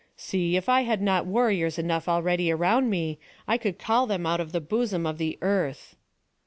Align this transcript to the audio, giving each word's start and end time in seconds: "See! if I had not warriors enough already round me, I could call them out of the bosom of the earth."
"See! 0.17 0.57
if 0.57 0.67
I 0.67 0.81
had 0.81 0.99
not 0.99 1.27
warriors 1.27 1.77
enough 1.77 2.09
already 2.09 2.51
round 2.51 2.89
me, 2.89 3.19
I 3.47 3.59
could 3.59 3.77
call 3.77 4.07
them 4.07 4.25
out 4.25 4.39
of 4.41 4.51
the 4.51 4.59
bosom 4.59 5.05
of 5.05 5.19
the 5.19 5.37
earth." 5.43 5.95